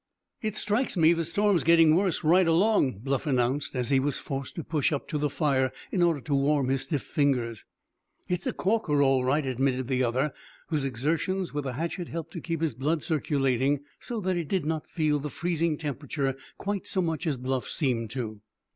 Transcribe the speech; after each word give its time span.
"It 0.41 0.55
strikes 0.55 0.97
me 0.97 1.13
the 1.13 1.23
storm 1.23 1.53
keeps 1.57 1.63
getting 1.63 1.95
worse 1.95 2.23
right 2.23 2.47
along," 2.47 3.01
Bluff 3.03 3.27
announced, 3.27 3.75
as 3.75 3.91
he 3.91 3.99
was 3.99 4.17
forced 4.17 4.55
to 4.55 4.63
push 4.63 4.91
up 4.91 5.07
to 5.09 5.19
the 5.19 5.29
fire 5.29 5.71
in 5.91 6.01
order 6.01 6.19
to 6.21 6.33
warm 6.33 6.69
his 6.69 6.81
stiff 6.85 7.03
fingers. 7.03 7.65
"It's 8.27 8.47
a 8.47 8.51
corker, 8.51 9.03
all 9.03 9.23
right," 9.23 9.45
admitted 9.45 9.87
the 9.87 10.01
other, 10.01 10.33
whose 10.69 10.85
exertions 10.85 11.53
with 11.53 11.65
the 11.65 11.73
hatchet 11.73 12.07
helped 12.07 12.33
to 12.33 12.41
keep 12.41 12.61
his 12.61 12.73
blood 12.73 13.03
circulating, 13.03 13.81
so 13.99 14.19
that 14.21 14.35
he 14.35 14.43
did 14.43 14.65
not 14.65 14.89
feel 14.89 15.19
the 15.19 15.29
freezing 15.29 15.77
temperature 15.77 16.35
quite 16.57 16.87
so 16.87 17.03
much 17.03 17.27
as 17.27 17.37
Bluff 17.37 17.67
seemed 17.67 18.09
to. 18.09 18.41